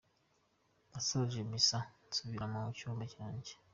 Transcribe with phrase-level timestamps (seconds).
[0.91, 3.51] Nasoje misa, nsubira mu cyumba cyanjye.